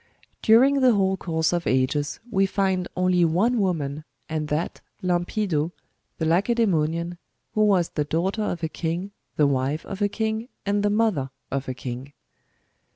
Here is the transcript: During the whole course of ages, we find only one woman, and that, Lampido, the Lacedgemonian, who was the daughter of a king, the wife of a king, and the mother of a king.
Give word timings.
During 0.41 0.79
the 0.79 0.93
whole 0.93 1.15
course 1.15 1.53
of 1.53 1.67
ages, 1.67 2.19
we 2.31 2.47
find 2.47 2.87
only 2.97 3.23
one 3.23 3.59
woman, 3.59 4.03
and 4.27 4.47
that, 4.47 4.81
Lampido, 5.03 5.73
the 6.17 6.25
Lacedgemonian, 6.25 7.19
who 7.53 7.63
was 7.63 7.89
the 7.89 8.03
daughter 8.05 8.41
of 8.41 8.63
a 8.63 8.67
king, 8.67 9.11
the 9.35 9.45
wife 9.45 9.85
of 9.85 10.01
a 10.01 10.09
king, 10.09 10.49
and 10.65 10.81
the 10.81 10.89
mother 10.89 11.29
of 11.51 11.69
a 11.69 11.75
king. 11.75 12.13